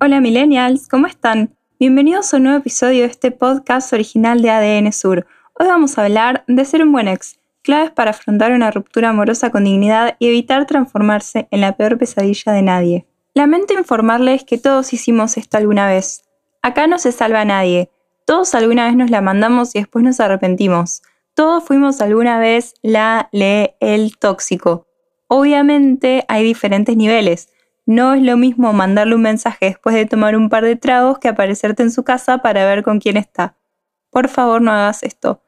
Hola 0.00 0.20
millennials, 0.20 0.86
¿cómo 0.86 1.08
están? 1.08 1.56
Bienvenidos 1.80 2.32
a 2.32 2.36
un 2.36 2.44
nuevo 2.44 2.58
episodio 2.60 3.00
de 3.00 3.08
este 3.08 3.32
podcast 3.32 3.92
original 3.92 4.40
de 4.42 4.50
ADN 4.50 4.92
Sur. 4.92 5.26
Hoy 5.54 5.66
vamos 5.66 5.98
a 5.98 6.04
hablar 6.04 6.44
de 6.46 6.64
ser 6.64 6.84
un 6.84 6.92
buen 6.92 7.08
ex, 7.08 7.40
claves 7.62 7.90
para 7.90 8.12
afrontar 8.12 8.52
una 8.52 8.70
ruptura 8.70 9.08
amorosa 9.08 9.50
con 9.50 9.64
dignidad 9.64 10.14
y 10.20 10.28
evitar 10.28 10.66
transformarse 10.66 11.48
en 11.50 11.62
la 11.62 11.76
peor 11.76 11.98
pesadilla 11.98 12.52
de 12.52 12.62
nadie. 12.62 13.06
Lamento 13.34 13.74
informarles 13.74 14.44
que 14.44 14.56
todos 14.56 14.92
hicimos 14.92 15.36
esto 15.36 15.56
alguna 15.56 15.88
vez. 15.88 16.22
Acá 16.62 16.86
no 16.86 17.00
se 17.00 17.10
salva 17.10 17.40
a 17.40 17.44
nadie. 17.44 17.90
Todos 18.24 18.54
alguna 18.54 18.86
vez 18.86 18.94
nos 18.94 19.10
la 19.10 19.20
mandamos 19.20 19.74
y 19.74 19.80
después 19.80 20.04
nos 20.04 20.20
arrepentimos. 20.20 21.02
Todos 21.34 21.64
fuimos 21.64 22.00
alguna 22.00 22.38
vez 22.38 22.74
la, 22.82 23.28
le, 23.32 23.74
el 23.80 24.16
tóxico. 24.16 24.86
Obviamente 25.26 26.24
hay 26.28 26.44
diferentes 26.44 26.96
niveles. 26.96 27.48
No 27.88 28.12
es 28.12 28.20
lo 28.20 28.36
mismo 28.36 28.74
mandarle 28.74 29.14
un 29.14 29.22
mensaje 29.22 29.64
después 29.64 29.94
de 29.94 30.04
tomar 30.04 30.36
un 30.36 30.50
par 30.50 30.62
de 30.62 30.76
tragos 30.76 31.18
que 31.18 31.28
aparecerte 31.28 31.82
en 31.82 31.90
su 31.90 32.02
casa 32.02 32.42
para 32.42 32.66
ver 32.66 32.82
con 32.82 33.00
quién 33.00 33.16
está. 33.16 33.56
Por 34.10 34.28
favor, 34.28 34.60
no 34.60 34.70
hagas 34.72 35.02
esto. 35.02 35.40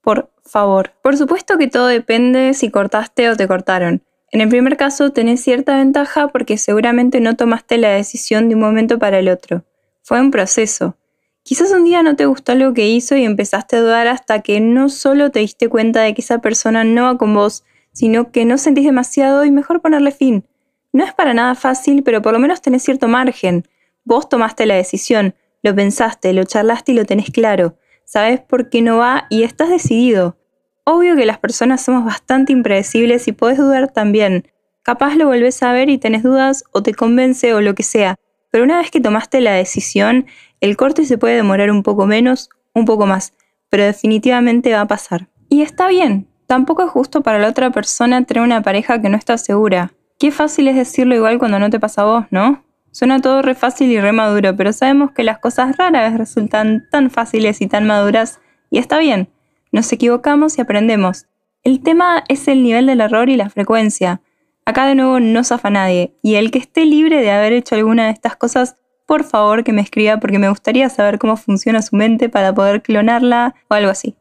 Por 0.00 0.30
favor. 0.46 0.92
Por 1.02 1.18
supuesto 1.18 1.58
que 1.58 1.68
todo 1.68 1.88
depende 1.88 2.54
si 2.54 2.70
cortaste 2.70 3.28
o 3.28 3.36
te 3.36 3.46
cortaron. 3.46 4.02
En 4.30 4.40
el 4.40 4.48
primer 4.48 4.78
caso 4.78 5.10
tenés 5.10 5.42
cierta 5.42 5.76
ventaja 5.76 6.28
porque 6.28 6.56
seguramente 6.56 7.20
no 7.20 7.36
tomaste 7.36 7.76
la 7.76 7.90
decisión 7.90 8.48
de 8.48 8.54
un 8.54 8.62
momento 8.62 8.98
para 8.98 9.18
el 9.18 9.28
otro. 9.28 9.66
Fue 10.02 10.18
un 10.22 10.30
proceso. 10.30 10.96
Quizás 11.42 11.70
un 11.70 11.84
día 11.84 12.02
no 12.02 12.16
te 12.16 12.24
gustó 12.24 12.54
lo 12.54 12.72
que 12.72 12.88
hizo 12.88 13.14
y 13.14 13.24
empezaste 13.24 13.76
a 13.76 13.82
dudar 13.82 14.06
hasta 14.06 14.40
que 14.40 14.58
no 14.58 14.88
solo 14.88 15.30
te 15.30 15.40
diste 15.40 15.68
cuenta 15.68 16.00
de 16.00 16.14
que 16.14 16.22
esa 16.22 16.38
persona 16.38 16.82
no 16.82 17.02
va 17.02 17.18
con 17.18 17.34
vos, 17.34 17.62
sino 17.92 18.32
que 18.32 18.46
no 18.46 18.56
sentís 18.56 18.86
demasiado 18.86 19.44
y 19.44 19.50
mejor 19.50 19.82
ponerle 19.82 20.12
fin. 20.12 20.46
No 20.94 21.02
es 21.02 21.12
para 21.12 21.34
nada 21.34 21.56
fácil, 21.56 22.04
pero 22.04 22.22
por 22.22 22.32
lo 22.32 22.38
menos 22.38 22.62
tenés 22.62 22.84
cierto 22.84 23.08
margen. 23.08 23.66
Vos 24.04 24.28
tomaste 24.28 24.64
la 24.64 24.76
decisión, 24.76 25.34
lo 25.60 25.74
pensaste, 25.74 26.32
lo 26.32 26.44
charlaste 26.44 26.92
y 26.92 26.94
lo 26.94 27.04
tenés 27.04 27.30
claro. 27.30 27.76
Sabes 28.04 28.38
por 28.38 28.70
qué 28.70 28.80
no 28.80 28.98
va 28.98 29.26
y 29.28 29.42
estás 29.42 29.70
decidido. 29.70 30.36
Obvio 30.84 31.16
que 31.16 31.26
las 31.26 31.38
personas 31.38 31.84
somos 31.84 32.04
bastante 32.04 32.52
impredecibles 32.52 33.26
y 33.26 33.32
podés 33.32 33.58
dudar 33.58 33.92
también. 33.92 34.46
Capaz 34.84 35.16
lo 35.16 35.26
volvés 35.26 35.64
a 35.64 35.72
ver 35.72 35.90
y 35.90 35.98
tenés 35.98 36.22
dudas 36.22 36.62
o 36.70 36.84
te 36.84 36.94
convence 36.94 37.52
o 37.54 37.60
lo 37.60 37.74
que 37.74 37.82
sea. 37.82 38.14
Pero 38.52 38.62
una 38.62 38.78
vez 38.78 38.92
que 38.92 39.00
tomaste 39.00 39.40
la 39.40 39.54
decisión, 39.54 40.26
el 40.60 40.76
corte 40.76 41.06
se 41.06 41.18
puede 41.18 41.34
demorar 41.34 41.72
un 41.72 41.82
poco 41.82 42.06
menos, 42.06 42.50
un 42.72 42.84
poco 42.84 43.04
más, 43.04 43.32
pero 43.68 43.82
definitivamente 43.82 44.72
va 44.72 44.82
a 44.82 44.86
pasar. 44.86 45.26
Y 45.48 45.62
está 45.62 45.88
bien, 45.88 46.28
tampoco 46.46 46.84
es 46.84 46.90
justo 46.92 47.22
para 47.22 47.40
la 47.40 47.48
otra 47.48 47.72
persona 47.72 48.24
tener 48.24 48.44
una 48.44 48.62
pareja 48.62 49.02
que 49.02 49.08
no 49.08 49.16
está 49.16 49.38
segura. 49.38 49.92
Qué 50.24 50.30
fácil 50.30 50.68
es 50.68 50.76
decirlo 50.76 51.14
igual 51.14 51.38
cuando 51.38 51.58
no 51.58 51.68
te 51.68 51.78
pasa 51.78 52.00
a 52.00 52.06
vos, 52.06 52.24
¿no? 52.30 52.64
Suena 52.92 53.20
todo 53.20 53.42
re 53.42 53.54
fácil 53.54 53.90
y 53.90 54.00
re 54.00 54.12
maduro, 54.12 54.56
pero 54.56 54.72
sabemos 54.72 55.10
que 55.10 55.22
las 55.22 55.38
cosas 55.38 55.76
raras 55.76 56.16
resultan 56.16 56.88
tan 56.90 57.10
fáciles 57.10 57.60
y 57.60 57.66
tan 57.66 57.86
maduras, 57.86 58.40
y 58.70 58.78
está 58.78 58.98
bien, 58.98 59.28
nos 59.70 59.92
equivocamos 59.92 60.56
y 60.56 60.62
aprendemos. 60.62 61.26
El 61.62 61.82
tema 61.82 62.24
es 62.26 62.48
el 62.48 62.62
nivel 62.62 62.86
del 62.86 63.02
error 63.02 63.28
y 63.28 63.36
la 63.36 63.50
frecuencia. 63.50 64.22
Acá 64.64 64.86
de 64.86 64.94
nuevo 64.94 65.20
no 65.20 65.44
zafa 65.44 65.68
nadie, 65.68 66.14
y 66.22 66.36
el 66.36 66.50
que 66.50 66.60
esté 66.60 66.86
libre 66.86 67.20
de 67.20 67.30
haber 67.30 67.52
hecho 67.52 67.74
alguna 67.74 68.06
de 68.06 68.12
estas 68.12 68.34
cosas, 68.34 68.76
por 69.04 69.24
favor 69.24 69.62
que 69.62 69.74
me 69.74 69.82
escriba 69.82 70.20
porque 70.20 70.38
me 70.38 70.48
gustaría 70.48 70.88
saber 70.88 71.18
cómo 71.18 71.36
funciona 71.36 71.82
su 71.82 71.96
mente 71.96 72.30
para 72.30 72.54
poder 72.54 72.80
clonarla 72.80 73.54
o 73.68 73.74
algo 73.74 73.90
así. 73.90 74.16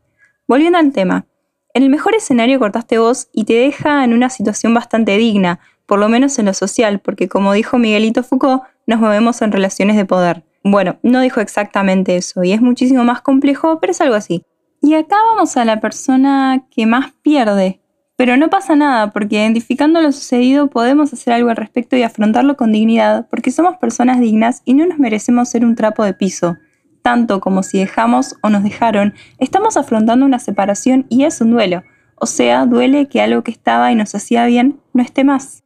Volviendo 0.50 0.80
al 0.80 0.91
tema, 0.91 1.28
en 1.74 1.81
el 1.81 1.90
mejor 1.90 2.14
escenario 2.14 2.59
cortaste 2.59 3.00
vos 3.00 3.30
y 3.31 3.46
te 3.46 3.53
deja 3.53 4.03
en 4.03 4.14
una 4.14 4.30
situación 4.30 4.74
bastante 4.74 5.18
digna, 5.18 5.59
por 5.86 6.00
lo 6.00 6.10
menos 6.10 6.38
en 6.40 6.46
lo 6.46 6.54
social, 6.54 7.00
porque 7.00 7.28
como 7.28 7.54
dijo 7.54 7.78
Miguelito 7.78 8.24
Foucault, 8.24 8.64
nos 8.88 9.00
movemos 9.00 9.42
en 9.42 9.52
relaciones 9.52 9.96
de 9.96 10.06
poder. 10.06 10.44
Bueno, 10.64 10.98
no 11.04 11.22
dijo 11.22 11.42
exactamente 11.42 12.16
eso 12.16 12.44
y 12.44 12.54
es 12.54 12.62
muchísimo 12.62 13.04
más 13.04 13.22
complejo, 13.22 13.80
pero 13.80 13.92
es 13.92 14.02
algo 14.02 14.16
así. 14.16 14.46
Y 14.82 14.96
acá 14.96 15.18
vamos 15.34 15.56
a 15.58 15.66
la 15.66 15.80
persona 15.80 16.66
que 16.70 16.86
más 16.86 17.14
pierde. 17.22 17.80
Pero 18.16 18.38
no 18.38 18.50
pasa 18.50 18.76
nada, 18.76 19.12
porque 19.12 19.38
identificando 19.38 20.00
lo 20.02 20.12
sucedido 20.12 20.68
podemos 20.68 21.12
hacer 21.12 21.34
algo 21.34 21.50
al 21.50 21.56
respecto 21.56 21.96
y 21.96 22.04
afrontarlo 22.04 22.56
con 22.56 22.72
dignidad, 22.72 23.28
porque 23.30 23.52
somos 23.52 23.78
personas 23.78 24.20
dignas 24.20 24.62
y 24.66 24.76
no 24.76 24.86
nos 24.86 25.00
merecemos 25.00 25.50
ser 25.50 25.66
un 25.66 25.76
trapo 25.76 26.04
de 26.04 26.14
piso. 26.14 26.58
Tanto 27.02 27.42
como 27.42 27.64
si 27.64 27.80
dejamos 27.80 28.36
o 28.42 28.50
nos 28.50 28.64
dejaron, 28.64 29.14
estamos 29.40 29.78
afrontando 29.78 30.26
una 30.26 30.40
separación 30.40 31.06
y 31.10 31.24
es 31.24 31.42
un 31.42 31.52
duelo. 31.52 31.84
O 32.16 32.26
sea, 32.26 32.66
duele 32.66 33.08
que 33.08 33.22
algo 33.22 33.44
que 33.44 33.52
estaba 33.52 33.92
y 33.92 33.96
nos 33.96 34.14
hacía 34.16 34.46
bien 34.46 34.80
no 34.94 35.02
esté 35.02 35.24
más. 35.24 35.62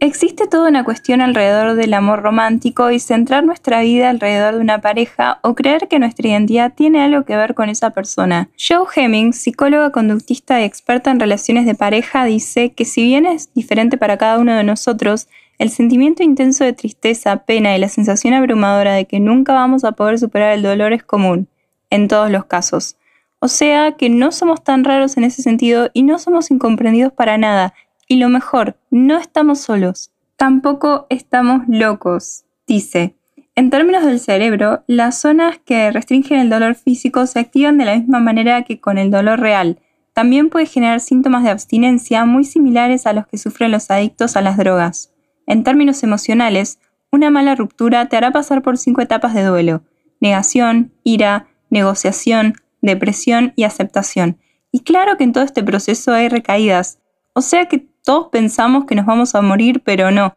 Existe 0.00 0.46
toda 0.46 0.68
una 0.68 0.84
cuestión 0.84 1.20
alrededor 1.20 1.74
del 1.74 1.92
amor 1.92 2.22
romántico 2.22 2.92
y 2.92 3.00
centrar 3.00 3.44
nuestra 3.44 3.80
vida 3.80 4.10
alrededor 4.10 4.54
de 4.54 4.60
una 4.60 4.80
pareja 4.80 5.40
o 5.42 5.56
creer 5.56 5.88
que 5.88 5.98
nuestra 5.98 6.28
identidad 6.28 6.72
tiene 6.72 7.02
algo 7.02 7.24
que 7.24 7.36
ver 7.36 7.54
con 7.54 7.68
esa 7.68 7.90
persona. 7.90 8.48
Joe 8.56 8.86
Hemming, 8.94 9.32
psicóloga 9.32 9.90
conductista 9.90 10.60
y 10.60 10.64
experta 10.64 11.10
en 11.10 11.18
relaciones 11.18 11.66
de 11.66 11.74
pareja, 11.74 12.24
dice 12.26 12.72
que 12.74 12.84
si 12.84 13.02
bien 13.02 13.26
es 13.26 13.52
diferente 13.54 13.98
para 13.98 14.18
cada 14.18 14.38
uno 14.38 14.54
de 14.54 14.62
nosotros, 14.62 15.26
el 15.58 15.70
sentimiento 15.70 16.22
intenso 16.22 16.62
de 16.62 16.74
tristeza, 16.74 17.38
pena 17.38 17.76
y 17.76 17.80
la 17.80 17.88
sensación 17.88 18.34
abrumadora 18.34 18.92
de 18.92 19.06
que 19.06 19.18
nunca 19.18 19.52
vamos 19.52 19.82
a 19.82 19.92
poder 19.92 20.20
superar 20.20 20.52
el 20.52 20.62
dolor 20.62 20.92
es 20.92 21.02
común, 21.02 21.48
en 21.90 22.06
todos 22.06 22.30
los 22.30 22.44
casos. 22.44 22.98
O 23.40 23.48
sea 23.48 23.92
que 23.92 24.10
no 24.10 24.30
somos 24.30 24.62
tan 24.62 24.84
raros 24.84 25.16
en 25.16 25.24
ese 25.24 25.42
sentido 25.42 25.90
y 25.92 26.04
no 26.04 26.20
somos 26.20 26.52
incomprendidos 26.52 27.12
para 27.12 27.36
nada, 27.36 27.74
y 28.08 28.16
lo 28.16 28.30
mejor, 28.30 28.76
no 28.90 29.18
estamos 29.18 29.60
solos, 29.60 30.10
tampoco 30.36 31.06
estamos 31.10 31.62
locos, 31.68 32.44
dice. 32.66 33.14
En 33.54 33.70
términos 33.70 34.04
del 34.04 34.18
cerebro, 34.18 34.82
las 34.86 35.20
zonas 35.20 35.58
que 35.58 35.90
restringen 35.90 36.38
el 36.38 36.48
dolor 36.48 36.74
físico 36.74 37.26
se 37.26 37.40
activan 37.40 37.76
de 37.76 37.84
la 37.84 37.96
misma 37.96 38.20
manera 38.20 38.62
que 38.62 38.80
con 38.80 38.98
el 38.98 39.10
dolor 39.10 39.40
real. 39.40 39.78
También 40.14 40.48
puede 40.48 40.66
generar 40.66 41.00
síntomas 41.00 41.44
de 41.44 41.50
abstinencia 41.50 42.24
muy 42.24 42.44
similares 42.44 43.06
a 43.06 43.12
los 43.12 43.26
que 43.26 43.36
sufren 43.36 43.72
los 43.72 43.90
adictos 43.90 44.36
a 44.36 44.40
las 44.40 44.56
drogas. 44.56 45.12
En 45.46 45.64
términos 45.64 46.02
emocionales, 46.02 46.78
una 47.10 47.30
mala 47.30 47.54
ruptura 47.56 48.06
te 48.06 48.16
hará 48.16 48.30
pasar 48.30 48.62
por 48.62 48.78
cinco 48.78 49.00
etapas 49.00 49.34
de 49.34 49.44
duelo. 49.44 49.82
Negación, 50.20 50.92
ira, 51.04 51.48
negociación, 51.68 52.54
depresión 52.80 53.52
y 53.56 53.64
aceptación. 53.64 54.38
Y 54.72 54.80
claro 54.80 55.16
que 55.16 55.24
en 55.24 55.32
todo 55.32 55.44
este 55.44 55.62
proceso 55.62 56.12
hay 56.12 56.28
recaídas, 56.28 56.98
o 57.32 57.40
sea 57.40 57.66
que 57.66 57.86
todos 58.08 58.28
pensamos 58.28 58.86
que 58.86 58.94
nos 58.94 59.04
vamos 59.04 59.34
a 59.34 59.42
morir, 59.42 59.82
pero 59.84 60.10
no. 60.10 60.34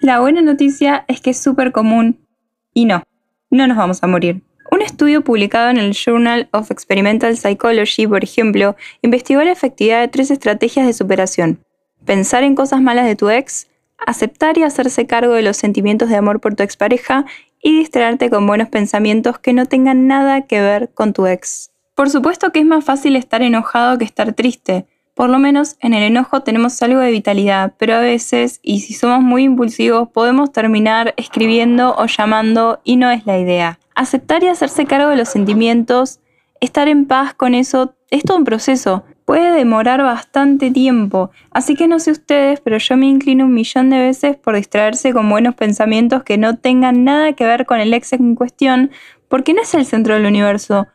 La 0.00 0.20
buena 0.20 0.42
noticia 0.42 1.06
es 1.08 1.22
que 1.22 1.30
es 1.30 1.38
súper 1.38 1.72
común 1.72 2.26
y 2.74 2.84
no, 2.84 3.04
no 3.48 3.66
nos 3.66 3.78
vamos 3.78 4.02
a 4.02 4.06
morir. 4.06 4.42
Un 4.70 4.82
estudio 4.82 5.24
publicado 5.24 5.70
en 5.70 5.78
el 5.78 5.94
Journal 5.94 6.50
of 6.52 6.70
Experimental 6.70 7.38
Psychology, 7.38 8.06
por 8.06 8.22
ejemplo, 8.22 8.76
investigó 9.00 9.42
la 9.42 9.52
efectividad 9.52 10.02
de 10.02 10.08
tres 10.08 10.30
estrategias 10.30 10.86
de 10.86 10.92
superación. 10.92 11.64
Pensar 12.04 12.42
en 12.42 12.54
cosas 12.54 12.82
malas 12.82 13.06
de 13.06 13.16
tu 13.16 13.30
ex, 13.30 13.68
aceptar 13.96 14.58
y 14.58 14.64
hacerse 14.64 15.06
cargo 15.06 15.32
de 15.32 15.40
los 15.40 15.56
sentimientos 15.56 16.10
de 16.10 16.16
amor 16.16 16.38
por 16.38 16.54
tu 16.54 16.64
expareja 16.64 17.24
y 17.62 17.78
distraerte 17.78 18.28
con 18.28 18.46
buenos 18.46 18.68
pensamientos 18.68 19.38
que 19.38 19.54
no 19.54 19.64
tengan 19.64 20.06
nada 20.06 20.42
que 20.42 20.60
ver 20.60 20.90
con 20.92 21.14
tu 21.14 21.26
ex. 21.26 21.70
Por 21.94 22.10
supuesto 22.10 22.52
que 22.52 22.58
es 22.58 22.66
más 22.66 22.84
fácil 22.84 23.16
estar 23.16 23.40
enojado 23.40 23.96
que 23.96 24.04
estar 24.04 24.34
triste, 24.34 24.84
por 25.14 25.28
lo 25.28 25.38
menos 25.38 25.76
en 25.80 25.94
el 25.94 26.02
enojo 26.02 26.42
tenemos 26.42 26.80
algo 26.82 27.00
de 27.00 27.10
vitalidad, 27.10 27.74
pero 27.78 27.94
a 27.94 28.00
veces, 28.00 28.60
y 28.62 28.80
si 28.80 28.94
somos 28.94 29.20
muy 29.20 29.44
impulsivos, 29.44 30.08
podemos 30.08 30.52
terminar 30.52 31.14
escribiendo 31.16 31.94
o 31.96 32.06
llamando 32.06 32.80
y 32.84 32.96
no 32.96 33.10
es 33.10 33.26
la 33.26 33.38
idea. 33.38 33.78
Aceptar 33.94 34.42
y 34.42 34.48
hacerse 34.48 34.86
cargo 34.86 35.10
de 35.10 35.16
los 35.16 35.28
sentimientos, 35.28 36.20
estar 36.60 36.88
en 36.88 37.06
paz 37.06 37.34
con 37.34 37.54
eso, 37.54 37.94
es 38.10 38.22
todo 38.22 38.38
un 38.38 38.44
proceso. 38.44 39.04
Puede 39.24 39.52
demorar 39.52 40.02
bastante 40.02 40.70
tiempo, 40.70 41.30
así 41.52 41.74
que 41.74 41.86
no 41.86 42.00
sé 42.00 42.10
ustedes, 42.10 42.60
pero 42.60 42.78
yo 42.78 42.96
me 42.96 43.06
inclino 43.06 43.44
un 43.44 43.54
millón 43.54 43.90
de 43.90 43.98
veces 43.98 44.36
por 44.36 44.56
distraerse 44.56 45.12
con 45.12 45.28
buenos 45.30 45.54
pensamientos 45.54 46.24
que 46.24 46.38
no 46.38 46.56
tengan 46.56 47.04
nada 47.04 47.34
que 47.34 47.44
ver 47.44 47.66
con 47.66 47.78
el 47.78 47.94
ex 47.94 48.12
en 48.12 48.34
cuestión, 48.34 48.90
porque 49.28 49.54
no 49.54 49.62
es 49.62 49.72
el 49.74 49.86
centro 49.86 50.14
del 50.14 50.26
universo. 50.26 50.88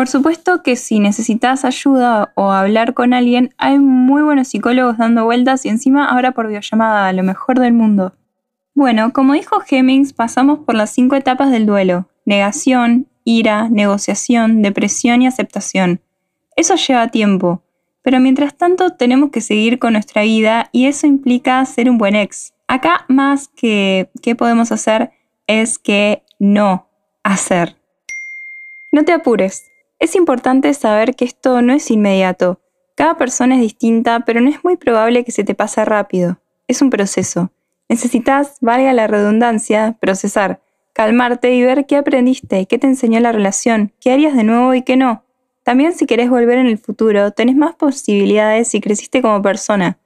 Por 0.00 0.08
supuesto 0.08 0.62
que 0.62 0.76
si 0.76 0.98
necesitas 0.98 1.66
ayuda 1.66 2.32
o 2.34 2.52
hablar 2.52 2.94
con 2.94 3.12
alguien, 3.12 3.52
hay 3.58 3.78
muy 3.78 4.22
buenos 4.22 4.48
psicólogos 4.48 4.96
dando 4.96 5.26
vueltas 5.26 5.66
y 5.66 5.68
encima 5.68 6.06
ahora 6.06 6.32
por 6.32 6.46
videollamada, 6.46 7.12
lo 7.12 7.22
mejor 7.22 7.60
del 7.60 7.74
mundo. 7.74 8.14
Bueno, 8.74 9.12
como 9.12 9.34
dijo 9.34 9.60
Hemmings, 9.68 10.14
pasamos 10.14 10.60
por 10.60 10.74
las 10.74 10.88
cinco 10.88 11.16
etapas 11.16 11.50
del 11.50 11.66
duelo. 11.66 12.08
Negación, 12.24 13.08
ira, 13.24 13.68
negociación, 13.68 14.62
depresión 14.62 15.20
y 15.20 15.26
aceptación. 15.26 16.00
Eso 16.56 16.76
lleva 16.76 17.08
tiempo, 17.08 17.62
pero 18.00 18.20
mientras 18.20 18.56
tanto 18.56 18.94
tenemos 18.94 19.28
que 19.30 19.42
seguir 19.42 19.78
con 19.78 19.92
nuestra 19.92 20.22
vida 20.22 20.70
y 20.72 20.86
eso 20.86 21.06
implica 21.06 21.62
ser 21.66 21.90
un 21.90 21.98
buen 21.98 22.16
ex. 22.16 22.54
Acá 22.68 23.04
más 23.08 23.48
que 23.48 24.08
qué 24.22 24.34
podemos 24.34 24.72
hacer 24.72 25.10
es 25.46 25.78
que 25.78 26.22
no 26.38 26.86
hacer. 27.22 27.76
No 28.92 29.04
te 29.04 29.12
apures. 29.12 29.69
Es 30.00 30.16
importante 30.16 30.72
saber 30.72 31.14
que 31.14 31.26
esto 31.26 31.60
no 31.60 31.74
es 31.74 31.90
inmediato. 31.90 32.58
Cada 32.94 33.18
persona 33.18 33.56
es 33.56 33.60
distinta, 33.60 34.20
pero 34.20 34.40
no 34.40 34.48
es 34.48 34.64
muy 34.64 34.76
probable 34.76 35.24
que 35.24 35.30
se 35.30 35.44
te 35.44 35.54
pase 35.54 35.84
rápido. 35.84 36.40
Es 36.66 36.80
un 36.80 36.88
proceso. 36.88 37.52
Necesitas, 37.86 38.56
valga 38.62 38.94
la 38.94 39.06
redundancia, 39.08 39.98
procesar, 40.00 40.62
calmarte 40.94 41.54
y 41.54 41.62
ver 41.62 41.84
qué 41.84 41.96
aprendiste, 41.96 42.64
qué 42.64 42.78
te 42.78 42.86
enseñó 42.86 43.20
la 43.20 43.32
relación, 43.32 43.92
qué 44.00 44.10
harías 44.10 44.34
de 44.34 44.42
nuevo 44.42 44.72
y 44.72 44.82
qué 44.82 44.96
no. 44.96 45.22
También 45.64 45.92
si 45.92 46.06
querés 46.06 46.30
volver 46.30 46.56
en 46.56 46.66
el 46.66 46.78
futuro, 46.78 47.32
tenés 47.32 47.56
más 47.56 47.74
posibilidades 47.74 48.68
si 48.68 48.80
creciste 48.80 49.20
como 49.20 49.42
persona. 49.42 49.98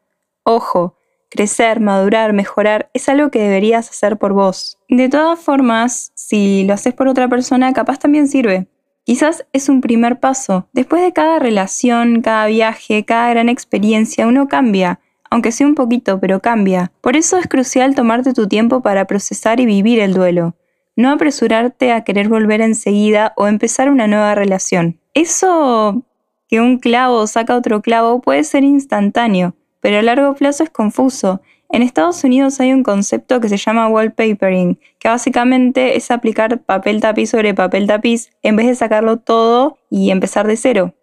Ojo, 0.42 0.96
crecer, 1.30 1.78
madurar, 1.78 2.32
mejorar 2.32 2.90
es 2.94 3.08
algo 3.08 3.30
que 3.30 3.40
deberías 3.40 3.88
hacer 3.88 4.18
por 4.18 4.32
vos. 4.32 4.76
De 4.88 5.08
todas 5.08 5.38
formas, 5.38 6.10
si 6.16 6.64
lo 6.64 6.74
haces 6.74 6.94
por 6.94 7.06
otra 7.06 7.28
persona, 7.28 7.72
capaz 7.72 8.00
también 8.00 8.26
sirve. 8.26 8.66
Quizás 9.04 9.46
es 9.52 9.68
un 9.68 9.82
primer 9.82 10.18
paso. 10.18 10.66
Después 10.72 11.02
de 11.02 11.12
cada 11.12 11.38
relación, 11.38 12.22
cada 12.22 12.46
viaje, 12.46 13.04
cada 13.04 13.28
gran 13.28 13.50
experiencia, 13.50 14.26
uno 14.26 14.48
cambia, 14.48 14.98
aunque 15.30 15.52
sea 15.52 15.66
un 15.66 15.74
poquito, 15.74 16.20
pero 16.20 16.40
cambia. 16.40 16.90
Por 17.02 17.14
eso 17.14 17.36
es 17.36 17.46
crucial 17.46 17.94
tomarte 17.94 18.32
tu 18.32 18.48
tiempo 18.48 18.80
para 18.80 19.06
procesar 19.06 19.60
y 19.60 19.66
vivir 19.66 20.00
el 20.00 20.14
duelo. 20.14 20.56
No 20.96 21.10
apresurarte 21.10 21.92
a 21.92 22.02
querer 22.02 22.28
volver 22.28 22.62
enseguida 22.62 23.34
o 23.36 23.46
empezar 23.46 23.90
una 23.90 24.06
nueva 24.06 24.34
relación. 24.34 24.98
Eso 25.12 26.02
que 26.48 26.60
un 26.60 26.78
clavo 26.78 27.26
saca 27.26 27.56
otro 27.56 27.82
clavo 27.82 28.22
puede 28.22 28.44
ser 28.44 28.64
instantáneo, 28.64 29.54
pero 29.80 29.98
a 29.98 30.02
largo 30.02 30.34
plazo 30.34 30.64
es 30.64 30.70
confuso 30.70 31.42
en 31.70 31.82
Estados 31.82 32.22
Unidos 32.24 32.60
hay 32.60 32.72
un 32.72 32.82
concepto 32.82 33.40
que 33.40 33.48
se 33.48 33.56
llama 33.56 33.88
wallpapering, 33.88 34.78
que 34.98 35.08
básicamente 35.08 35.96
es 35.96 36.10
aplicar 36.10 36.60
papel 36.60 37.00
tapiz 37.00 37.30
sobre 37.30 37.54
papel 37.54 37.86
tapiz 37.86 38.30
en 38.42 38.56
vez 38.56 38.66
de 38.66 38.74
sacarlo 38.74 39.18
todo 39.18 39.78
y 39.90 40.10
empezar 40.10 40.46
de 40.46 40.56
cero. 40.56 40.94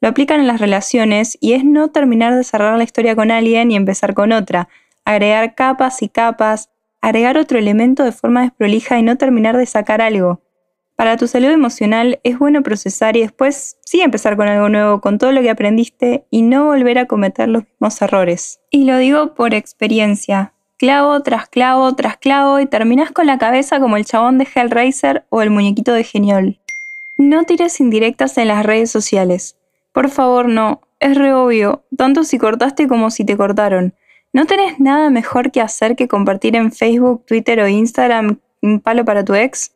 Lo 0.00 0.08
aplican 0.08 0.40
en 0.40 0.46
las 0.46 0.60
relaciones 0.60 1.38
y 1.40 1.54
es 1.54 1.64
no 1.64 1.88
terminar 1.88 2.34
de 2.34 2.44
cerrar 2.44 2.76
la 2.76 2.84
historia 2.84 3.16
con 3.16 3.30
alguien 3.30 3.70
y 3.70 3.76
empezar 3.76 4.14
con 4.14 4.32
otra, 4.32 4.68
agregar 5.04 5.54
capas 5.54 6.02
y 6.02 6.08
capas, 6.08 6.70
agregar 7.00 7.38
otro 7.38 7.58
elemento 7.58 8.04
de 8.04 8.12
forma 8.12 8.42
desprolija 8.42 8.98
y 8.98 9.02
no 9.02 9.16
terminar 9.16 9.56
de 9.56 9.66
sacar 9.66 10.00
algo. 10.00 10.43
Para 10.96 11.16
tu 11.16 11.26
salud 11.26 11.50
emocional 11.50 12.20
es 12.22 12.38
bueno 12.38 12.62
procesar 12.62 13.16
y 13.16 13.22
después 13.22 13.78
sí 13.84 14.00
empezar 14.00 14.36
con 14.36 14.46
algo 14.46 14.68
nuevo, 14.68 15.00
con 15.00 15.18
todo 15.18 15.32
lo 15.32 15.42
que 15.42 15.50
aprendiste 15.50 16.24
y 16.30 16.42
no 16.42 16.66
volver 16.66 16.98
a 16.98 17.06
cometer 17.06 17.48
los 17.48 17.64
mismos 17.64 18.00
errores. 18.00 18.60
Y 18.70 18.84
lo 18.84 18.96
digo 18.98 19.34
por 19.34 19.54
experiencia. 19.54 20.52
Clavo 20.78 21.20
tras 21.22 21.48
clavo 21.48 21.94
tras 21.96 22.16
clavo 22.16 22.60
y 22.60 22.66
terminas 22.66 23.10
con 23.10 23.26
la 23.26 23.38
cabeza 23.38 23.80
como 23.80 23.96
el 23.96 24.04
chabón 24.04 24.38
de 24.38 24.46
Hellraiser 24.52 25.24
o 25.30 25.42
el 25.42 25.50
muñequito 25.50 25.92
de 25.92 26.04
Geniol. 26.04 26.60
No 27.16 27.44
tires 27.44 27.80
indirectas 27.80 28.38
en 28.38 28.48
las 28.48 28.64
redes 28.64 28.90
sociales. 28.90 29.56
Por 29.92 30.10
favor, 30.10 30.48
no. 30.48 30.80
Es 31.00 31.16
re 31.16 31.34
obvio, 31.34 31.84
tanto 31.96 32.24
si 32.24 32.38
cortaste 32.38 32.86
como 32.86 33.10
si 33.10 33.24
te 33.24 33.36
cortaron. 33.36 33.94
¿No 34.32 34.46
tenés 34.46 34.80
nada 34.80 35.10
mejor 35.10 35.50
que 35.50 35.60
hacer 35.60 35.96
que 35.96 36.08
compartir 36.08 36.56
en 36.56 36.72
Facebook, 36.72 37.24
Twitter 37.26 37.60
o 37.60 37.68
Instagram 37.68 38.38
un 38.62 38.80
palo 38.80 39.04
para 39.04 39.24
tu 39.24 39.34
ex? 39.34 39.73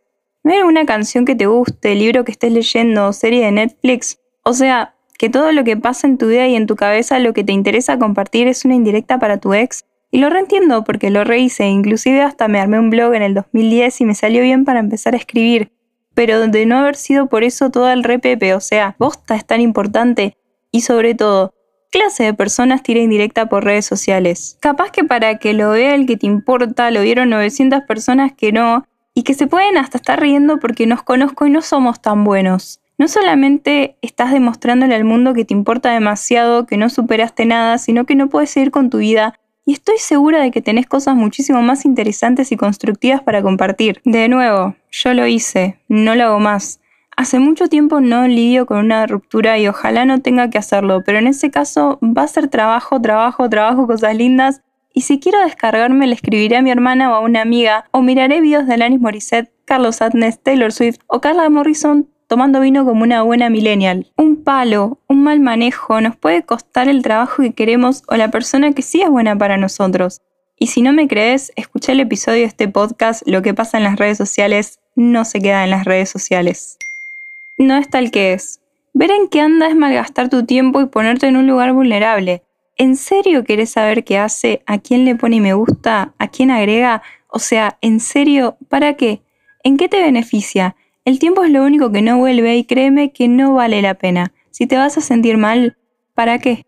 ¿No 0.48 0.54
hay 0.54 0.60
alguna 0.60 0.86
canción 0.86 1.26
que 1.26 1.36
te 1.36 1.44
guste, 1.44 1.94
libro 1.94 2.24
que 2.24 2.32
estés 2.32 2.50
leyendo, 2.50 3.12
serie 3.12 3.44
de 3.44 3.52
Netflix? 3.52 4.18
O 4.44 4.54
sea, 4.54 4.94
que 5.18 5.28
todo 5.28 5.52
lo 5.52 5.62
que 5.62 5.76
pasa 5.76 6.06
en 6.06 6.16
tu 6.16 6.28
vida 6.28 6.46
y 6.46 6.56
en 6.56 6.66
tu 6.66 6.74
cabeza 6.74 7.18
lo 7.18 7.34
que 7.34 7.44
te 7.44 7.52
interesa 7.52 7.98
compartir 7.98 8.48
es 8.48 8.64
una 8.64 8.74
indirecta 8.74 9.18
para 9.18 9.36
tu 9.36 9.52
ex. 9.52 9.84
Y 10.10 10.20
lo 10.20 10.30
reentiendo 10.30 10.84
porque 10.84 11.10
lo 11.10 11.22
rehice, 11.22 11.66
inclusive 11.66 12.22
hasta 12.22 12.48
me 12.48 12.60
armé 12.60 12.78
un 12.78 12.88
blog 12.88 13.12
en 13.12 13.24
el 13.24 13.34
2010 13.34 14.00
y 14.00 14.04
me 14.06 14.14
salió 14.14 14.40
bien 14.40 14.64
para 14.64 14.80
empezar 14.80 15.12
a 15.12 15.18
escribir. 15.18 15.70
Pero 16.14 16.40
de 16.40 16.64
no 16.64 16.78
haber 16.78 16.96
sido 16.96 17.26
por 17.26 17.44
eso 17.44 17.68
todo 17.68 17.90
el 17.90 18.02
repepe, 18.02 18.54
o 18.54 18.60
sea, 18.60 18.96
bosta 18.98 19.36
es 19.36 19.44
tan 19.44 19.60
importante. 19.60 20.38
Y 20.72 20.80
sobre 20.80 21.14
todo, 21.14 21.52
clase 21.92 22.24
de 22.24 22.32
personas 22.32 22.82
tira 22.82 23.00
indirecta 23.00 23.50
por 23.50 23.64
redes 23.64 23.84
sociales? 23.84 24.56
Capaz 24.60 24.92
que 24.92 25.04
para 25.04 25.36
que 25.38 25.52
lo 25.52 25.72
vea 25.72 25.94
el 25.94 26.06
que 26.06 26.16
te 26.16 26.26
importa, 26.26 26.90
lo 26.90 27.02
vieron 27.02 27.28
900 27.28 27.82
personas 27.82 28.32
que 28.32 28.50
no, 28.50 28.86
y 29.18 29.24
que 29.24 29.34
se 29.34 29.48
pueden 29.48 29.76
hasta 29.78 29.98
estar 29.98 30.20
riendo 30.20 30.60
porque 30.60 30.86
nos 30.86 31.02
conozco 31.02 31.44
y 31.44 31.50
no 31.50 31.60
somos 31.60 32.00
tan 32.00 32.22
buenos. 32.22 32.80
No 32.98 33.08
solamente 33.08 33.96
estás 34.00 34.30
demostrándole 34.30 34.94
al 34.94 35.02
mundo 35.02 35.34
que 35.34 35.44
te 35.44 35.54
importa 35.54 35.90
demasiado, 35.90 36.66
que 36.66 36.76
no 36.76 36.88
superaste 36.88 37.44
nada, 37.44 37.78
sino 37.78 38.06
que 38.06 38.14
no 38.14 38.28
puedes 38.28 38.50
seguir 38.50 38.70
con 38.70 38.90
tu 38.90 38.98
vida. 38.98 39.34
Y 39.66 39.72
estoy 39.72 39.96
segura 39.98 40.40
de 40.40 40.52
que 40.52 40.62
tenés 40.62 40.86
cosas 40.86 41.16
muchísimo 41.16 41.62
más 41.62 41.84
interesantes 41.84 42.52
y 42.52 42.56
constructivas 42.56 43.20
para 43.20 43.42
compartir. 43.42 44.00
De 44.04 44.28
nuevo, 44.28 44.76
yo 44.92 45.12
lo 45.14 45.26
hice, 45.26 45.80
no 45.88 46.14
lo 46.14 46.22
hago 46.22 46.38
más. 46.38 46.78
Hace 47.16 47.40
mucho 47.40 47.66
tiempo 47.66 48.00
no 48.00 48.28
lidio 48.28 48.66
con 48.66 48.78
una 48.78 49.04
ruptura 49.08 49.58
y 49.58 49.66
ojalá 49.66 50.04
no 50.04 50.20
tenga 50.20 50.48
que 50.48 50.58
hacerlo, 50.58 51.02
pero 51.04 51.18
en 51.18 51.26
ese 51.26 51.50
caso 51.50 51.98
va 52.04 52.22
a 52.22 52.28
ser 52.28 52.46
trabajo, 52.46 53.02
trabajo, 53.02 53.50
trabajo, 53.50 53.88
cosas 53.88 54.14
lindas 54.14 54.60
y 54.98 55.00
si 55.00 55.20
quiero 55.20 55.40
descargarme, 55.44 56.08
le 56.08 56.14
escribiré 56.14 56.56
a 56.56 56.60
mi 56.60 56.72
hermana 56.72 57.12
o 57.12 57.14
a 57.14 57.20
una 57.20 57.40
amiga, 57.40 57.84
o 57.92 58.02
miraré 58.02 58.40
videos 58.40 58.66
de 58.66 58.74
Alanis 58.74 58.98
Morissette, 58.98 59.48
Carlos 59.64 60.02
Adnes, 60.02 60.42
Taylor 60.42 60.72
Swift 60.72 60.98
o 61.06 61.20
Carla 61.20 61.48
Morrison 61.48 62.08
tomando 62.26 62.58
vino 62.58 62.84
como 62.84 63.04
una 63.04 63.22
buena 63.22 63.48
millennial. 63.48 64.10
Un 64.16 64.42
palo, 64.42 64.98
un 65.06 65.22
mal 65.22 65.38
manejo 65.38 66.00
nos 66.00 66.16
puede 66.16 66.42
costar 66.42 66.88
el 66.88 67.02
trabajo 67.04 67.44
que 67.44 67.52
queremos 67.52 68.02
o 68.08 68.16
la 68.16 68.32
persona 68.32 68.72
que 68.72 68.82
sí 68.82 69.00
es 69.00 69.08
buena 69.08 69.38
para 69.38 69.56
nosotros. 69.56 70.20
Y 70.58 70.66
si 70.66 70.82
no 70.82 70.92
me 70.92 71.06
crees, 71.06 71.52
escucha 71.54 71.92
el 71.92 72.00
episodio 72.00 72.40
de 72.40 72.46
este 72.46 72.66
podcast, 72.66 73.22
Lo 73.24 73.40
que 73.40 73.54
pasa 73.54 73.78
en 73.78 73.84
las 73.84 74.00
redes 74.00 74.18
sociales 74.18 74.80
no 74.96 75.24
se 75.24 75.40
queda 75.40 75.62
en 75.62 75.70
las 75.70 75.84
redes 75.84 76.10
sociales. 76.10 76.76
No 77.56 77.76
es 77.76 77.88
tal 77.88 78.10
que 78.10 78.32
es. 78.32 78.58
Ver 78.94 79.12
en 79.12 79.28
qué 79.28 79.42
anda 79.42 79.68
es 79.68 79.76
malgastar 79.76 80.28
tu 80.28 80.44
tiempo 80.44 80.80
y 80.80 80.86
ponerte 80.86 81.28
en 81.28 81.36
un 81.36 81.46
lugar 81.46 81.72
vulnerable. 81.72 82.42
¿En 82.80 82.94
serio 82.94 83.42
querés 83.42 83.70
saber 83.70 84.04
qué 84.04 84.18
hace? 84.18 84.62
¿A 84.66 84.78
quién 84.78 85.04
le 85.04 85.16
pone 85.16 85.40
me 85.40 85.52
gusta? 85.52 86.14
¿A 86.16 86.28
quién 86.28 86.52
agrega? 86.52 87.02
O 87.26 87.40
sea, 87.40 87.76
¿en 87.80 87.98
serio? 87.98 88.56
¿Para 88.68 88.94
qué? 88.94 89.20
¿En 89.64 89.76
qué 89.76 89.88
te 89.88 90.00
beneficia? 90.00 90.76
El 91.04 91.18
tiempo 91.18 91.42
es 91.42 91.50
lo 91.50 91.64
único 91.64 91.90
que 91.90 92.02
no 92.02 92.18
vuelve 92.18 92.56
y 92.56 92.64
créeme 92.64 93.12
que 93.12 93.26
no 93.26 93.54
vale 93.54 93.82
la 93.82 93.94
pena. 93.94 94.32
Si 94.52 94.68
te 94.68 94.76
vas 94.76 94.96
a 94.96 95.00
sentir 95.00 95.38
mal, 95.38 95.76
¿para 96.14 96.38
qué? 96.38 96.66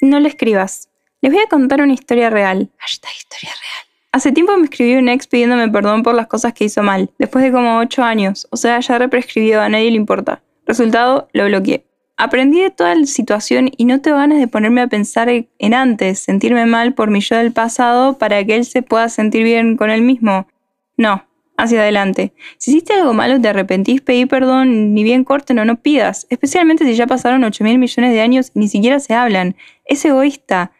No 0.00 0.20
le 0.20 0.28
escribas. 0.28 0.88
Les 1.20 1.32
voy 1.32 1.42
a 1.42 1.48
contar 1.48 1.82
una 1.82 1.94
historia 1.94 2.30
real. 2.30 2.70
Hashtag 2.76 3.10
historia 3.16 3.50
real. 3.50 3.86
Hace 4.12 4.30
tiempo 4.30 4.56
me 4.56 4.66
escribió 4.66 5.00
un 5.00 5.08
ex 5.08 5.26
pidiéndome 5.26 5.68
perdón 5.68 6.04
por 6.04 6.14
las 6.14 6.28
cosas 6.28 6.54
que 6.54 6.66
hizo 6.66 6.84
mal, 6.84 7.10
después 7.18 7.42
de 7.42 7.50
como 7.50 7.78
8 7.78 8.04
años, 8.04 8.46
o 8.50 8.56
sea, 8.56 8.78
ya 8.78 8.98
represcribió, 8.98 9.60
a 9.60 9.68
nadie 9.68 9.90
le 9.90 9.96
importa. 9.96 10.42
Resultado, 10.64 11.28
lo 11.32 11.46
bloqueé. 11.46 11.87
Aprendí 12.20 12.60
de 12.60 12.70
toda 12.70 12.96
la 12.96 13.06
situación 13.06 13.70
y 13.76 13.84
no 13.84 14.00
tengo 14.00 14.16
ganas 14.16 14.40
de 14.40 14.48
ponerme 14.48 14.80
a 14.80 14.88
pensar 14.88 15.28
en 15.28 15.74
antes, 15.74 16.18
sentirme 16.18 16.66
mal 16.66 16.92
por 16.92 17.10
mi 17.10 17.20
yo 17.20 17.36
del 17.36 17.52
pasado 17.52 18.18
para 18.18 18.42
que 18.44 18.56
él 18.56 18.64
se 18.64 18.82
pueda 18.82 19.08
sentir 19.08 19.44
bien 19.44 19.76
con 19.76 19.88
él 19.88 20.02
mismo. 20.02 20.48
No, 20.96 21.24
hacia 21.56 21.80
adelante. 21.80 22.32
Si 22.56 22.72
hiciste 22.72 22.94
algo 22.94 23.14
malo, 23.14 23.40
te 23.40 23.46
arrepentís, 23.46 24.00
pedí 24.00 24.26
perdón, 24.26 24.94
ni 24.94 25.04
bien 25.04 25.22
corte, 25.22 25.54
no, 25.54 25.64
no 25.64 25.80
pidas. 25.80 26.26
Especialmente 26.28 26.84
si 26.84 26.96
ya 26.96 27.06
pasaron 27.06 27.44
8 27.44 27.62
mil 27.62 27.78
millones 27.78 28.12
de 28.12 28.20
años 28.20 28.50
y 28.52 28.58
ni 28.58 28.66
siquiera 28.66 28.98
se 28.98 29.14
hablan. 29.14 29.54
Es 29.84 30.04
egoísta. 30.04 30.72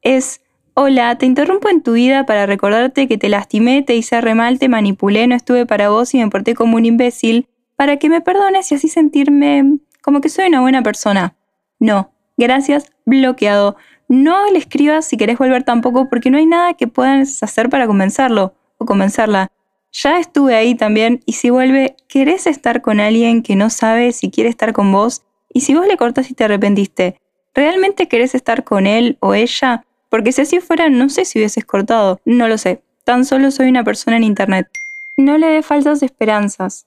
Es, 0.00 0.40
hola, 0.72 1.18
te 1.18 1.26
interrumpo 1.26 1.68
en 1.68 1.82
tu 1.82 1.92
vida 1.92 2.24
para 2.24 2.46
recordarte 2.46 3.06
que 3.06 3.18
te 3.18 3.28
lastimé, 3.28 3.82
te 3.82 3.94
hice 3.94 4.18
re 4.22 4.34
mal, 4.34 4.58
te 4.58 4.70
manipulé, 4.70 5.26
no 5.26 5.34
estuve 5.34 5.66
para 5.66 5.90
vos 5.90 6.14
y 6.14 6.20
me 6.20 6.30
porté 6.30 6.54
como 6.54 6.76
un 6.76 6.86
imbécil, 6.86 7.48
para 7.76 7.98
que 7.98 8.08
me 8.08 8.22
perdones 8.22 8.72
y 8.72 8.76
así 8.76 8.88
sentirme 8.88 9.78
como 10.06 10.20
que 10.20 10.28
soy 10.28 10.46
una 10.46 10.60
buena 10.60 10.84
persona. 10.84 11.34
No, 11.80 12.12
gracias, 12.36 12.92
bloqueado. 13.06 13.76
No 14.06 14.48
le 14.52 14.58
escribas 14.58 15.04
si 15.04 15.16
querés 15.16 15.36
volver 15.36 15.64
tampoco 15.64 16.08
porque 16.08 16.30
no 16.30 16.38
hay 16.38 16.46
nada 16.46 16.74
que 16.74 16.86
puedas 16.86 17.42
hacer 17.42 17.68
para 17.68 17.88
convencerlo 17.88 18.54
o 18.78 18.86
convencerla. 18.86 19.50
Ya 19.90 20.20
estuve 20.20 20.54
ahí 20.54 20.76
también 20.76 21.22
y 21.26 21.32
si 21.32 21.50
vuelve, 21.50 21.96
¿querés 22.08 22.46
estar 22.46 22.82
con 22.82 23.00
alguien 23.00 23.42
que 23.42 23.56
no 23.56 23.68
sabe 23.68 24.12
si 24.12 24.30
quiere 24.30 24.48
estar 24.48 24.72
con 24.72 24.92
vos? 24.92 25.24
Y 25.52 25.62
si 25.62 25.74
vos 25.74 25.88
le 25.88 25.96
cortas 25.96 26.30
y 26.30 26.34
te 26.34 26.44
arrepentiste, 26.44 27.20
¿realmente 27.52 28.06
querés 28.06 28.36
estar 28.36 28.62
con 28.62 28.86
él 28.86 29.18
o 29.18 29.34
ella? 29.34 29.84
Porque 30.08 30.30
si 30.30 30.42
así 30.42 30.60
fuera, 30.60 30.88
no 30.88 31.08
sé 31.08 31.24
si 31.24 31.40
hubieses 31.40 31.64
cortado, 31.64 32.20
no 32.24 32.46
lo 32.46 32.58
sé. 32.58 32.80
Tan 33.02 33.24
solo 33.24 33.50
soy 33.50 33.70
una 33.70 33.82
persona 33.82 34.18
en 34.18 34.22
internet. 34.22 34.68
No 35.16 35.36
le 35.36 35.48
dé 35.48 35.62
falsas 35.64 36.00
esperanzas. 36.04 36.86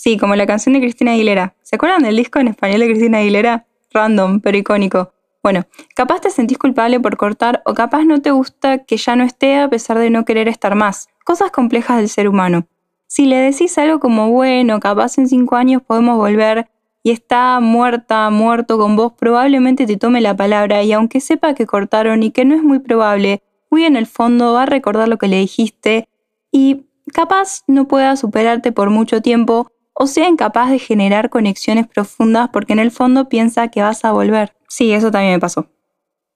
Sí, 0.00 0.16
como 0.16 0.36
la 0.36 0.46
canción 0.46 0.74
de 0.74 0.80
Cristina 0.80 1.10
Aguilera. 1.10 1.56
¿Se 1.62 1.74
acuerdan 1.74 2.04
del 2.04 2.16
disco 2.16 2.38
en 2.38 2.46
español 2.46 2.78
de 2.78 2.86
Cristina 2.86 3.18
Aguilera? 3.18 3.66
Random, 3.92 4.38
pero 4.38 4.56
icónico. 4.56 5.12
Bueno, 5.42 5.66
capaz 5.96 6.20
te 6.20 6.30
sentís 6.30 6.56
culpable 6.56 7.00
por 7.00 7.16
cortar 7.16 7.62
o 7.64 7.74
capaz 7.74 8.04
no 8.04 8.22
te 8.22 8.30
gusta 8.30 8.84
que 8.84 8.96
ya 8.96 9.16
no 9.16 9.24
esté 9.24 9.58
a 9.58 9.68
pesar 9.68 9.98
de 9.98 10.10
no 10.10 10.24
querer 10.24 10.46
estar 10.46 10.76
más. 10.76 11.08
Cosas 11.24 11.50
complejas 11.50 11.96
del 11.96 12.08
ser 12.08 12.28
humano. 12.28 12.68
Si 13.08 13.26
le 13.26 13.38
decís 13.38 13.76
algo 13.76 13.98
como, 13.98 14.30
bueno, 14.30 14.78
capaz 14.78 15.18
en 15.18 15.28
cinco 15.28 15.56
años 15.56 15.82
podemos 15.82 16.16
volver 16.16 16.70
y 17.02 17.10
está 17.10 17.58
muerta, 17.58 18.30
muerto 18.30 18.78
con 18.78 18.94
vos, 18.94 19.14
probablemente 19.14 19.84
te 19.84 19.96
tome 19.96 20.20
la 20.20 20.36
palabra 20.36 20.80
y 20.84 20.92
aunque 20.92 21.20
sepa 21.20 21.54
que 21.54 21.66
cortaron 21.66 22.22
y 22.22 22.30
que 22.30 22.44
no 22.44 22.54
es 22.54 22.62
muy 22.62 22.78
probable, 22.78 23.42
muy 23.68 23.84
en 23.84 23.96
el 23.96 24.06
fondo 24.06 24.52
va 24.52 24.62
a 24.62 24.66
recordar 24.66 25.08
lo 25.08 25.18
que 25.18 25.26
le 25.26 25.38
dijiste 25.38 26.08
y 26.52 26.86
capaz 27.12 27.64
no 27.66 27.88
pueda 27.88 28.14
superarte 28.14 28.70
por 28.70 28.90
mucho 28.90 29.22
tiempo 29.22 29.72
o 30.00 30.06
sea 30.06 30.28
incapaz 30.28 30.70
de 30.70 30.78
generar 30.78 31.28
conexiones 31.28 31.88
profundas 31.88 32.50
porque 32.52 32.72
en 32.72 32.78
el 32.78 32.92
fondo 32.92 33.28
piensa 33.28 33.66
que 33.66 33.82
vas 33.82 34.04
a 34.04 34.12
volver. 34.12 34.54
Sí, 34.68 34.92
eso 34.92 35.10
también 35.10 35.32
me 35.32 35.40
pasó. 35.40 35.66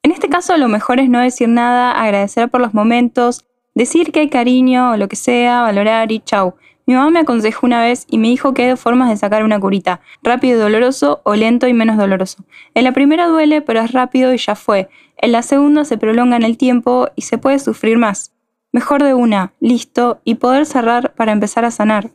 En 0.03 0.11
este 0.11 0.29
caso 0.29 0.57
lo 0.57 0.67
mejor 0.67 0.99
es 0.99 1.09
no 1.09 1.21
decir 1.21 1.49
nada, 1.49 1.93
agradecer 1.93 2.49
por 2.49 2.61
los 2.61 2.75
momentos, 2.75 3.45
decir 3.77 4.11
que 4.11 4.19
hay 4.19 4.29
cariño 4.29 4.91
o 4.91 4.97
lo 4.97 5.07
que 5.07 5.15
sea, 5.15 5.63
valorar 5.63 6.11
y 6.11 6.19
chau. 6.19 6.57
Mi 6.87 6.95
mamá 6.95 7.11
me 7.11 7.21
aconsejó 7.21 7.65
una 7.65 7.81
vez 7.81 8.05
y 8.11 8.19
me 8.19 8.27
dijo 8.27 8.53
que 8.53 8.65
hay 8.65 8.71
dos 8.71 8.81
formas 8.81 9.09
de 9.09 9.17
sacar 9.17 9.45
una 9.45 9.61
curita, 9.61 10.01
rápido 10.25 10.59
y 10.59 10.61
doloroso 10.61 11.21
o 11.23 11.37
lento 11.37 11.69
y 11.69 11.73
menos 11.73 11.97
doloroso. 11.97 12.45
En 12.75 12.83
la 12.83 12.91
primera 12.91 13.29
duele, 13.29 13.63
pero 13.63 13.81
es 13.81 13.93
rápido 13.93 14.35
y 14.35 14.39
ya 14.39 14.57
fue. 14.57 14.89
En 15.19 15.31
la 15.31 15.43
segunda 15.43 15.85
se 15.85 15.99
prolonga 15.99 16.35
en 16.35 16.43
el 16.43 16.59
tiempo 16.59 17.07
y 17.15 17.23
se 17.23 17.39
puede 17.39 17.61
sufrir 17.61 17.97
más. 17.97 18.33
Mejor 18.73 19.05
de 19.05 19.15
una, 19.15 19.53
listo, 19.61 20.21
y 20.25 20.35
poder 20.35 20.67
cerrar 20.67 21.15
para 21.15 21.31
empezar 21.31 21.65
a 21.65 21.71
sanar. 21.71 22.11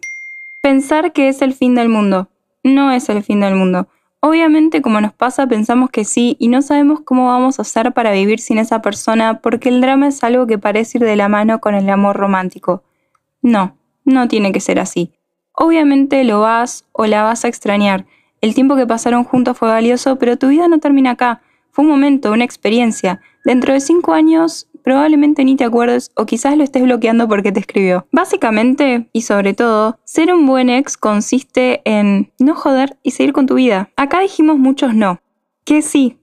Pensar 0.67 1.13
que 1.13 1.29
es 1.29 1.41
el 1.41 1.53
fin 1.53 1.75
del 1.75 1.87
mundo. 1.87 2.27
No 2.61 2.91
es 2.91 3.07
el 3.07 3.23
fin 3.23 3.39
del 3.39 3.55
mundo. 3.55 3.87
Obviamente 4.19 4.81
como 4.81 4.99
nos 4.99 5.13
pasa 5.13 5.47
pensamos 5.47 5.89
que 5.89 6.03
sí 6.03 6.35
y 6.39 6.49
no 6.49 6.61
sabemos 6.61 6.99
cómo 7.05 7.27
vamos 7.27 7.57
a 7.57 7.61
hacer 7.61 7.93
para 7.93 8.11
vivir 8.11 8.41
sin 8.41 8.57
esa 8.57 8.81
persona 8.81 9.39
porque 9.39 9.69
el 9.69 9.79
drama 9.79 10.09
es 10.09 10.21
algo 10.25 10.45
que 10.45 10.57
parece 10.57 10.97
ir 10.97 11.05
de 11.05 11.15
la 11.15 11.29
mano 11.29 11.61
con 11.61 11.73
el 11.73 11.89
amor 11.89 12.17
romántico. 12.17 12.83
No, 13.41 13.77
no 14.03 14.27
tiene 14.27 14.51
que 14.51 14.59
ser 14.59 14.77
así. 14.77 15.13
Obviamente 15.53 16.21
lo 16.25 16.41
vas 16.41 16.83
o 16.91 17.05
la 17.05 17.23
vas 17.23 17.45
a 17.45 17.47
extrañar. 17.47 18.05
El 18.41 18.53
tiempo 18.53 18.75
que 18.75 18.85
pasaron 18.85 19.23
juntos 19.23 19.57
fue 19.57 19.69
valioso, 19.69 20.17
pero 20.17 20.35
tu 20.35 20.49
vida 20.49 20.67
no 20.67 20.79
termina 20.79 21.11
acá. 21.11 21.39
Fue 21.71 21.85
un 21.85 21.91
momento, 21.91 22.33
una 22.33 22.43
experiencia. 22.43 23.21
Dentro 23.45 23.71
de 23.71 23.79
cinco 23.79 24.11
años 24.11 24.66
probablemente 24.87 25.43
ni 25.43 25.57
te 25.57 25.65
acuerdes 25.65 26.11
o 26.15 26.25
quizás 26.25 26.55
lo 26.55 26.63
estés 26.63 26.81
bloqueando 26.81 27.27
porque 27.27 27.51
te 27.51 27.59
escribió. 27.59 28.07
Básicamente, 28.13 29.09
y 29.11 29.23
sobre 29.23 29.53
todo, 29.53 29.99
ser 30.05 30.33
un 30.33 30.45
buen 30.45 30.69
ex 30.69 30.95
consiste 30.95 31.81
en 31.83 32.31
no 32.39 32.55
joder 32.55 32.97
y 33.03 33.11
seguir 33.11 33.33
con 33.33 33.47
tu 33.47 33.55
vida. 33.55 33.89
Acá 33.97 34.21
dijimos 34.21 34.57
muchos 34.57 34.95
no. 34.95 35.19
Que 35.65 35.81
sí. 35.81 36.19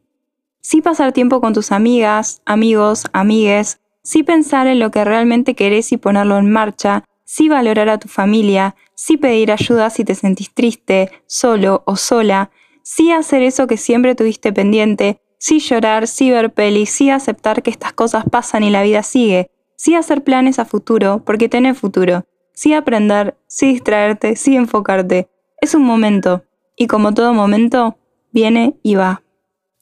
Sí 0.62 0.80
pasar 0.80 1.12
tiempo 1.12 1.42
con 1.42 1.52
tus 1.52 1.73
amigas, 1.73 2.40
amigos, 2.47 3.04
amigues. 3.12 3.80
Sí 4.02 4.23
pensar 4.23 4.66
en 4.66 4.78
lo 4.78 4.90
que 4.90 5.04
realmente 5.04 5.54
querés 5.54 5.92
y 5.92 5.99
ponerlo 5.99 6.38
en 6.38 6.50
marcha. 6.50 7.04
Sí 7.25 7.50
valorar 7.50 7.90
a 7.90 7.99
tu 7.99 8.09
familia. 8.09 8.76
Sí 8.94 9.18
pedir 9.18 9.52
ayuda 9.52 9.90
si 9.90 10.06
te 10.06 10.14
sentís 10.14 10.54
triste, 10.54 11.11
solo 11.26 11.83
o 11.85 11.97
sola. 11.97 12.50
Sí 12.83 13.12
hacer 13.12 13.42
eso 13.42 13.66
que 13.66 13.76
siempre 13.76 14.14
tuviste 14.14 14.54
pendiente 14.54 15.21
sí 15.44 15.58
llorar, 15.58 16.06
sí 16.08 16.30
ver 16.30 16.54
pelis, 16.54 16.88
sí 16.88 17.10
aceptar 17.10 17.62
que 17.62 17.68
estas 17.68 17.92
cosas 17.92 18.24
pasan 18.30 18.64
y 18.64 18.70
la 18.70 18.82
vida 18.82 19.02
sigue, 19.02 19.50
sí 19.76 19.94
hacer 19.94 20.24
planes 20.24 20.58
a 20.58 20.64
futuro, 20.64 21.22
porque 21.22 21.50
tenés 21.50 21.76
futuro, 21.76 22.24
sí 22.54 22.72
aprender, 22.72 23.36
sí 23.46 23.66
distraerte, 23.66 24.36
sí 24.36 24.56
enfocarte. 24.56 25.28
Es 25.60 25.74
un 25.74 25.82
momento, 25.82 26.44
y 26.78 26.86
como 26.86 27.12
todo 27.12 27.34
momento, 27.34 27.98
viene 28.32 28.78
y 28.82 28.94
va. 28.94 29.22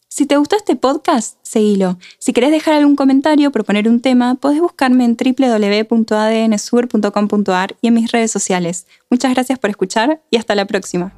Si 0.08 0.26
te 0.26 0.36
gustó 0.36 0.56
este 0.56 0.74
podcast, 0.74 1.38
seguilo. 1.42 1.96
Si 2.18 2.32
querés 2.32 2.50
dejar 2.50 2.74
algún 2.74 2.96
comentario, 2.96 3.52
proponer 3.52 3.88
un 3.88 4.00
tema, 4.00 4.34
podés 4.34 4.60
buscarme 4.60 5.04
en 5.04 5.16
www.adnsur.com.ar 5.16 7.76
y 7.80 7.86
en 7.86 7.94
mis 7.94 8.10
redes 8.10 8.32
sociales. 8.32 8.88
Muchas 9.10 9.32
gracias 9.32 9.60
por 9.60 9.70
escuchar 9.70 10.20
y 10.28 10.38
hasta 10.38 10.56
la 10.56 10.64
próxima. 10.64 11.14